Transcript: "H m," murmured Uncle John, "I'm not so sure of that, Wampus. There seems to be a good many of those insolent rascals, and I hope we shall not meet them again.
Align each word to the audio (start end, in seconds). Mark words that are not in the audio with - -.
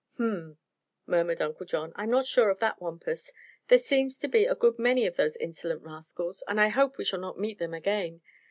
"H 0.15 0.19
m," 0.21 0.57
murmured 1.05 1.41
Uncle 1.43 1.63
John, 1.63 1.91
"I'm 1.95 2.09
not 2.09 2.25
so 2.25 2.29
sure 2.41 2.49
of 2.49 2.57
that, 2.57 2.81
Wampus. 2.81 3.31
There 3.67 3.77
seems 3.77 4.17
to 4.17 4.27
be 4.27 4.45
a 4.45 4.55
good 4.55 4.79
many 4.79 5.05
of 5.05 5.15
those 5.15 5.37
insolent 5.37 5.83
rascals, 5.83 6.43
and 6.47 6.59
I 6.59 6.69
hope 6.69 6.97
we 6.97 7.05
shall 7.05 7.19
not 7.19 7.37
meet 7.39 7.59
them 7.59 7.75
again. 7.75 8.21